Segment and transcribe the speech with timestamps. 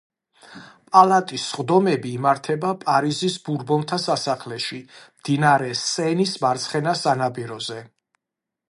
[0.95, 4.83] პალატის სხდომები იმართება პარიზის ბურბონთა სასახლეში,
[5.21, 7.83] მდინარე სენის მარცხენა სანაპიროზე.